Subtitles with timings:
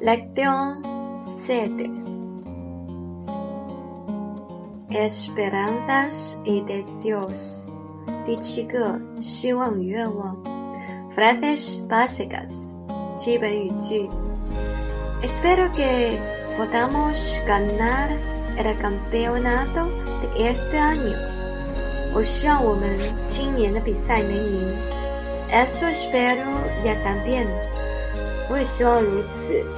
[0.00, 0.82] Lección
[1.22, 1.90] 7
[4.90, 7.74] Esperanzas y deseos
[8.24, 10.36] 第七个希望与愿望
[11.10, 12.76] Frases básicas
[13.16, 14.10] 基本语句
[15.22, 16.18] Espero que
[16.58, 18.10] podamos ganar
[18.56, 19.88] el campeonato
[20.36, 21.16] de este año
[22.14, 24.94] 我希望我们今年的比赛能赢
[25.50, 26.44] Eso espero
[26.84, 27.46] ya también
[28.50, 29.77] 我也希望如此。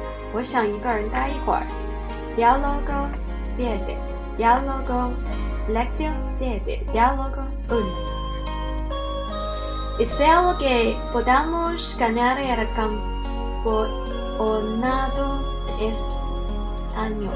[0.32, 1.66] 我想一个人待一会儿。
[2.36, 3.08] Diálogo
[3.56, 3.96] siete.
[4.36, 5.12] Diálogo
[5.68, 6.84] lección siete.
[6.92, 8.16] Diálogo uno.
[9.98, 13.80] Espero que podamos ganar el campeonato
[15.80, 16.04] este
[16.94, 17.30] año.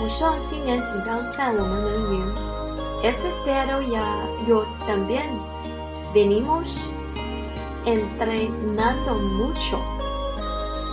[0.00, 2.24] 我希望今年锦标赛我们能赢。
[3.02, 4.04] Espero ya
[4.46, 5.26] yo también.
[6.14, 6.92] Venimos
[7.84, 9.78] entrenando mucho.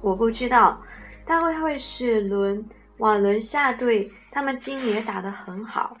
[0.00, 0.80] 我不知道，
[1.24, 2.64] 大概会是轮
[2.98, 5.96] 网轮下队，他们今年打得很好。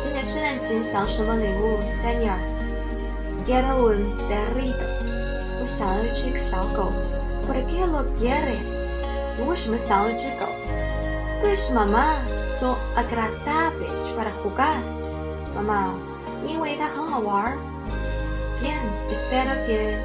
[0.00, 1.80] 今年圣诞节想什么礼物？
[2.04, 2.38] 丹尼尔
[3.44, 3.98] ，Quiero un
[4.30, 4.86] perrito。
[5.60, 6.92] 我想要一只小狗。
[7.48, 8.78] Por que lo quieres？
[9.36, 10.46] 你为什么想要一只狗
[11.42, 12.14] ？Pois mamá
[12.46, 14.76] são agradáveis para jogar。
[15.52, 15.92] 妈妈，
[16.46, 17.58] 因为它很好玩。
[18.62, 18.78] Bien,
[19.10, 19.98] espero que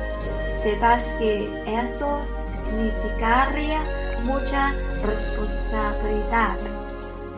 [0.58, 3.78] sepas que eso significaría
[4.26, 4.72] mucha
[5.06, 6.58] responsabilidad.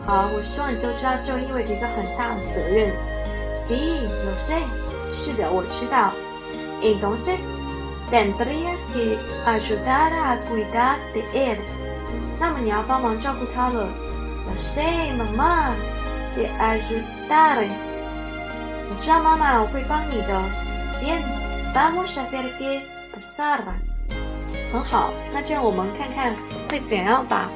[0.06, 2.92] 好，我希望你就知道，这意味着一个很大的责任。
[3.68, 4.62] Sí, lo sé。
[5.12, 6.12] 是的，我知道。
[6.80, 7.58] Entonces
[8.08, 11.56] tendrías que ayudar a cuidar de él。
[12.38, 13.88] 那么你要帮忙照顾他了。
[14.46, 14.84] Lo sé,
[15.18, 15.72] mamá。
[16.36, 17.68] Te ayudaré。
[19.02, 20.22] Ya mamá lo cuidaré.
[21.02, 21.20] Bien,
[21.74, 22.82] vamos a ver qué
[23.12, 23.58] pasa.
[24.72, 26.32] 很好，那就让我们看看
[26.68, 27.50] 会怎样吧。